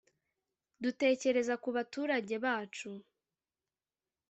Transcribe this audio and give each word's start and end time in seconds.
‘Dutekereza 0.83 1.55
ku 1.63 1.69
baturage 1.75 2.35
bacu 2.45 2.91